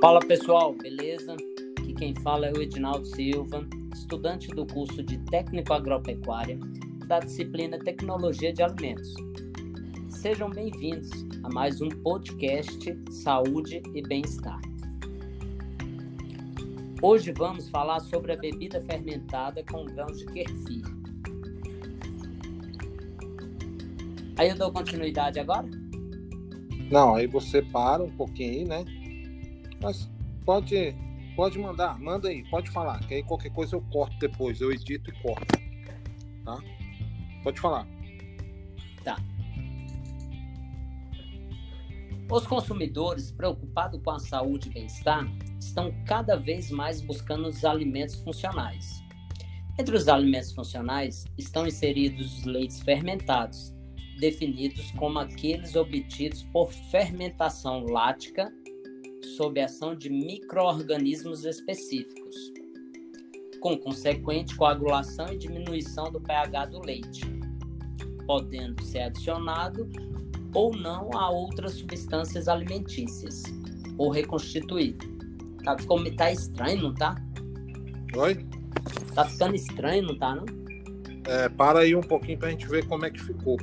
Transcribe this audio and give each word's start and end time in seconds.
Fala 0.00 0.18
pessoal, 0.20 0.72
beleza? 0.72 1.36
Aqui 1.78 1.92
quem 1.92 2.14
fala 2.14 2.46
é 2.46 2.52
o 2.52 2.62
Edinaldo 2.62 3.04
Silva, 3.04 3.68
estudante 3.92 4.48
do 4.48 4.66
curso 4.66 5.02
de 5.02 5.18
Técnico 5.26 5.74
Agropecuária 5.74 6.58
da 7.06 7.18
disciplina 7.18 7.78
Tecnologia 7.78 8.50
de 8.50 8.62
Alimentos. 8.62 9.12
Sejam 10.08 10.48
bem-vindos 10.48 11.10
a 11.42 11.50
mais 11.50 11.82
um 11.82 11.90
podcast 11.90 12.98
Saúde 13.10 13.82
e 13.94 14.00
Bem-Estar. 14.00 14.62
Hoje 17.02 17.30
vamos 17.36 17.68
falar 17.68 18.00
sobre 18.00 18.32
a 18.32 18.36
bebida 18.36 18.80
fermentada 18.80 19.62
com 19.70 19.84
grãos 19.84 20.18
de 20.18 20.24
kefir. 20.24 20.82
Aí 24.38 24.48
eu 24.48 24.56
dou 24.56 24.72
continuidade 24.72 25.38
agora? 25.38 25.68
Não, 26.90 27.16
aí 27.16 27.26
você 27.26 27.60
para 27.60 28.02
um 28.02 28.10
pouquinho 28.10 28.66
né? 28.66 28.82
Mas 29.82 30.10
pode, 30.44 30.94
pode 31.34 31.58
mandar, 31.58 31.98
manda 31.98 32.28
aí, 32.28 32.44
pode 32.50 32.70
falar, 32.70 33.00
que 33.00 33.14
aí 33.14 33.22
qualquer 33.22 33.50
coisa 33.50 33.76
eu 33.76 33.80
corto 33.90 34.16
depois, 34.18 34.60
eu 34.60 34.70
edito 34.70 35.10
e 35.10 35.22
corto. 35.22 35.58
Tá? 36.44 36.58
Pode 37.42 37.60
falar. 37.60 37.86
Tá. 39.04 39.16
Os 42.30 42.46
consumidores 42.46 43.32
preocupados 43.32 44.00
com 44.02 44.10
a 44.10 44.18
saúde 44.18 44.68
e 44.68 44.72
bem-estar 44.72 45.26
estão 45.58 45.92
cada 46.04 46.36
vez 46.36 46.70
mais 46.70 47.00
buscando 47.00 47.48
os 47.48 47.64
alimentos 47.64 48.16
funcionais. 48.16 49.02
Entre 49.78 49.96
os 49.96 50.08
alimentos 50.08 50.52
funcionais 50.52 51.24
estão 51.38 51.66
inseridos 51.66 52.38
os 52.38 52.44
leites 52.44 52.80
fermentados, 52.80 53.74
definidos 54.18 54.90
como 54.92 55.18
aqueles 55.18 55.74
obtidos 55.74 56.42
por 56.52 56.70
fermentação 56.70 57.84
lática 57.86 58.52
sob 59.22 59.60
ação 59.60 59.94
de 59.94 60.08
microorganismos 60.10 61.44
específicos, 61.44 62.52
com 63.60 63.76
consequente 63.76 64.56
coagulação 64.56 65.32
e 65.32 65.36
diminuição 65.36 66.10
do 66.10 66.20
pH 66.20 66.66
do 66.66 66.80
leite, 66.80 67.22
podendo 68.26 68.82
ser 68.82 69.02
adicionado 69.02 69.88
ou 70.54 70.74
não 70.76 71.10
a 71.14 71.30
outras 71.30 71.74
substâncias 71.74 72.48
alimentícias, 72.48 73.42
ou 73.98 74.10
reconstituído. 74.10 75.06
Tá, 75.64 75.76
ficou, 75.78 76.02
tá 76.16 76.32
estranho, 76.32 76.82
não 76.82 76.94
tá? 76.94 77.14
Oi? 78.16 78.46
Tá 79.14 79.24
ficando 79.26 79.54
estranho, 79.54 80.02
não 80.04 80.18
tá, 80.18 80.34
não? 80.34 80.44
É, 81.26 81.48
para 81.48 81.80
aí 81.80 81.94
um 81.94 82.00
pouquinho 82.00 82.38
pra 82.38 82.50
gente 82.50 82.66
ver 82.66 82.86
como 82.86 83.04
é 83.04 83.10
que 83.10 83.20
ficou 83.22 83.58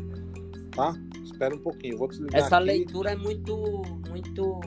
tá? 0.78 0.96
Espera 1.24 1.56
um 1.56 1.60
pouquinho, 1.60 1.98
vou 1.98 2.08
desligar 2.08 2.40
Essa 2.40 2.58
aqui. 2.58 2.68
leitura 2.68 3.12
é 3.12 3.16
muito, 3.16 3.82
muito 4.08 4.60